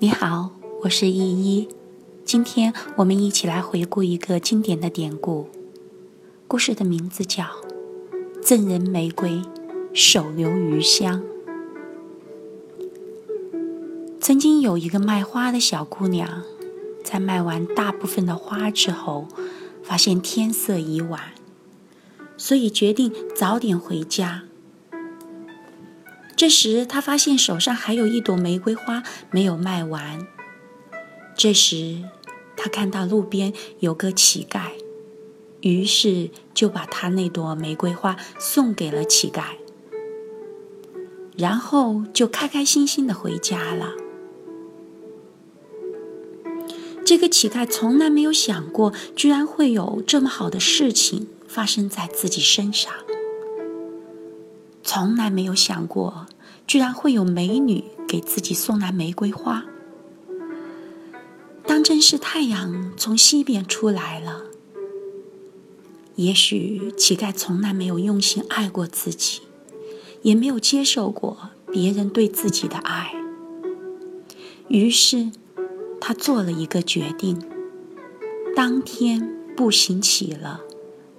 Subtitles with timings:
[0.00, 0.52] 你好，
[0.84, 1.68] 我是依依。
[2.24, 5.48] 今天我们一起来回顾一个经典的典故。
[6.46, 7.42] 故事的名字叫
[8.40, 9.42] 《赠人玫瑰，
[9.92, 11.20] 手留余香》。
[14.20, 16.44] 曾经有一个卖花的小姑娘，
[17.02, 19.26] 在卖完大部分的花之后，
[19.82, 21.32] 发现天色已晚，
[22.36, 24.44] 所以决定早点回家。
[26.38, 29.02] 这时，他发现手上还有一朵玫瑰花
[29.32, 30.24] 没有卖完。
[31.36, 32.04] 这时，
[32.56, 34.70] 他看到路边有个乞丐，
[35.62, 39.56] 于是就把他那朵玫瑰花送给了乞丐，
[41.36, 43.94] 然后就开开心心的回家了。
[47.04, 52.94] 这个乞丐从来没有想过，居然会有这么好的事情发生在自己身上。
[54.90, 56.26] 从来没有想过，
[56.66, 59.66] 居然会有美女给自己送来玫瑰花。
[61.66, 64.44] 当真是太阳从西边出来了。
[66.14, 69.42] 也许乞丐从来没有用心爱过自己，
[70.22, 73.12] 也没有接受过别人对自己的爱。
[74.68, 75.30] 于是，
[76.00, 77.38] 他做了一个决定，
[78.56, 80.62] 当天步行起了，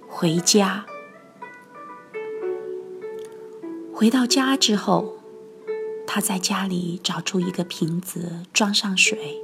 [0.08, 0.86] 回家。
[4.00, 5.18] 回到家之后，
[6.06, 9.42] 他在家里找出一个瓶子，装上水，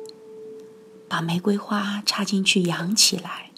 [1.06, 3.50] 把玫瑰花插进去养起来，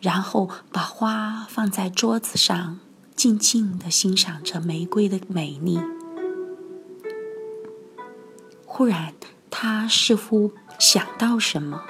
[0.00, 2.78] 然后把花放在桌子上，
[3.14, 5.78] 静静的欣赏着玫瑰的美丽。
[8.64, 9.12] 忽然，
[9.50, 11.84] 他似乎想到什么，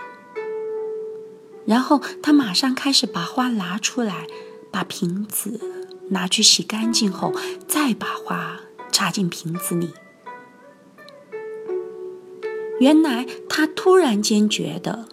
[1.65, 4.27] 然后他马上开始把花拿出来，
[4.73, 5.80] 把瓶子。
[6.11, 7.33] 拿去洗干净后，
[7.67, 8.61] 再把花
[8.93, 9.91] 插进瓶子里。
[12.79, 15.07] 原来他突然间觉得，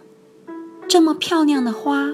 [0.87, 2.13] 这么漂亮的花，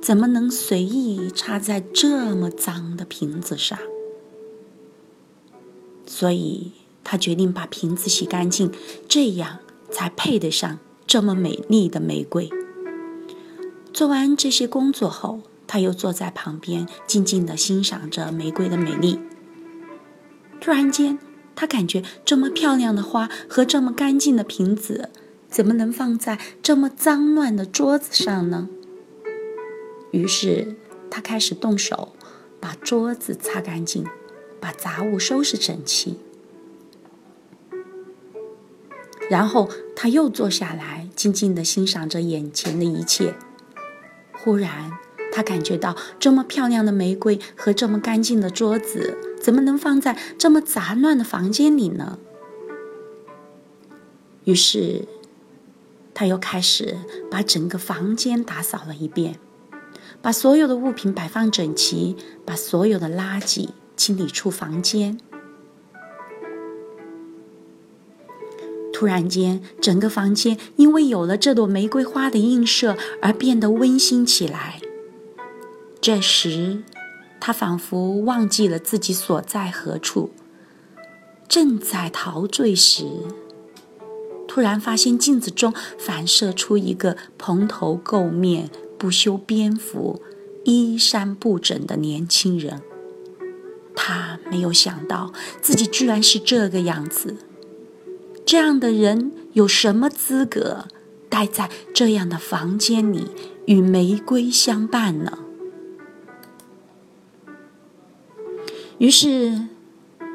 [0.00, 3.78] 怎么能随意插在这么脏的瓶子上？
[6.06, 6.72] 所以
[7.02, 8.70] 他决定把瓶子洗干净，
[9.08, 9.58] 这样
[9.90, 12.48] 才配得上这么美丽的玫瑰。
[13.92, 15.40] 做完这些工作后。
[15.76, 19.20] 他又坐在旁边，静静地欣赏着玫瑰的美丽。
[20.58, 21.18] 突然间，
[21.54, 25.10] 他感觉这么漂亮的花和这么干净的瓶子，
[25.50, 28.70] 怎么能放在这么脏乱的桌子上呢？
[30.12, 30.76] 于是，
[31.10, 32.14] 他开始动手，
[32.58, 34.06] 把桌子擦干净，
[34.58, 36.18] 把杂物收拾整齐。
[39.28, 43.34] 然后，他又坐下来，静静地欣赏着眼前的一切。
[44.32, 44.92] 忽然，
[45.36, 52.18] 他感觉到这么漂亮的玫瑰和这么干净的桌子，怎么能放在这么杂乱的房间里呢？
[54.44, 55.06] 于是，
[56.14, 56.96] 他又开始
[57.30, 59.38] 把整个房间打扫了一遍，
[60.22, 65.20] 把所有的物品摆放整齐，把所有的垃圾清理出房间。
[68.90, 74.80] 突然间，整个房间因为有了这朵玫瑰花的映射而变得温馨起来。
[76.06, 76.84] 这时，
[77.40, 80.30] 他仿佛忘记了自己所在何处，
[81.48, 83.24] 正在陶醉时，
[84.46, 90.22] 突然发现镜子中反射出一个蓬头垢面、不修边幅、
[90.64, 92.82] 衣衫不整的年轻人。
[93.96, 97.38] 他没有想到自己居然是这个样子。
[98.44, 100.84] 这样的人有什么资格
[101.28, 103.26] 待在这样的房间里
[103.66, 105.40] 与玫瑰相伴呢？
[108.98, 109.68] 于是，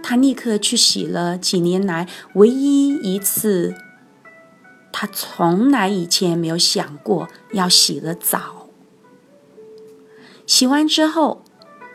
[0.04, 3.74] 他立刻去洗了几年来唯一一次，
[4.92, 8.68] 他从来以前没有想过要洗的澡。
[10.46, 11.44] 洗完之后，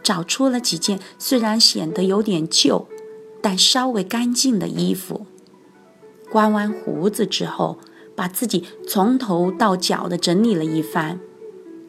[0.02, 2.88] 找出了几件虽然显得有点旧，
[3.40, 5.26] 但稍微干净的衣服。
[6.32, 7.78] 刮完胡子之后，
[8.16, 11.20] 把自己从头到脚的整理了一番，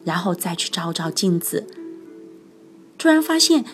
[0.04, 1.66] 然后再去照照镜子，
[2.96, 3.64] 突然发现。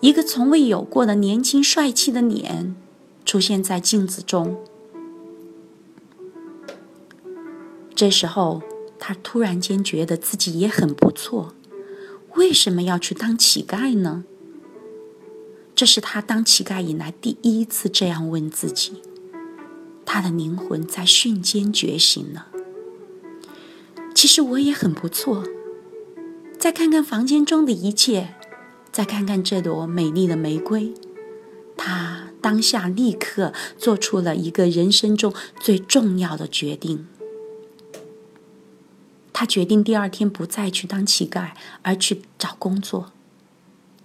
[0.00, 2.76] 一个从未有过的年轻帅气的脸
[3.24, 4.58] 出现在镜子中。
[7.94, 8.62] 这时候，
[8.98, 11.54] 他突然间觉得自己也很不错。
[12.34, 14.24] 为什么要去当乞丐呢？
[15.74, 19.02] 这是他当乞丐以来第一次这样问自己。
[20.04, 22.48] 他的灵魂在瞬间觉醒了。
[24.14, 25.44] 其实我也很不错。
[26.58, 28.34] 再看看房间中的一切。
[28.94, 30.94] 再看看这朵美丽的玫瑰，
[31.76, 37.08] 它当下立刻做出了一个人生中最重要的决定。
[39.32, 41.50] 他决定第二天不再去当乞丐，
[41.82, 43.10] 而去找工作，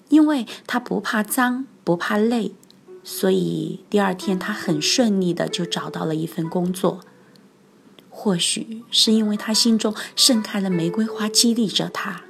[0.08, 2.54] 因为他不怕脏，不怕累，
[3.04, 7.02] 所以第二天他很顺利的就找到了一份工作。
[8.10, 12.24] 或许是因为他心中盛开了玫瑰花，激励着他。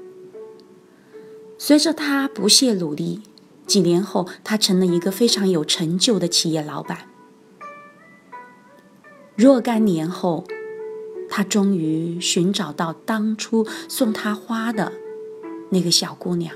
[1.61, 3.21] 随着他不懈努力，
[3.67, 7.09] 几年后，他成了一个非常有成就的企业老板。
[9.35, 10.45] 若干年后，
[11.29, 14.93] 他终于寻找到当初送他花的
[15.71, 16.55] 那个小姑娘，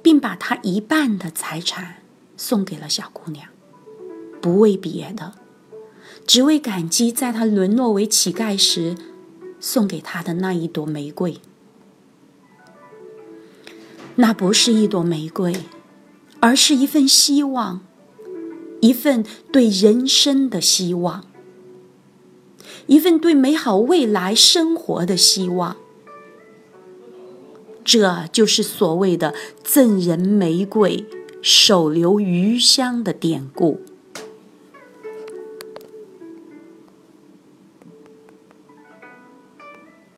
[0.00, 1.96] 并把他一半的财产
[2.36, 3.48] 送给了小姑娘，
[4.40, 5.34] 不为别的，
[6.24, 8.96] 只为感激在他沦落为乞丐时
[9.62, 11.38] 送给他的那一朵玫瑰。
[14.16, 15.54] 那不是一朵玫瑰，
[16.40, 17.80] 而是一份希望。
[18.80, 21.24] 一份对人生的希望，
[22.88, 25.76] 一份对美好未来生活的希望，
[27.84, 31.06] 这就是所谓的“赠人玫瑰，
[31.40, 33.80] 手留余香”的典故。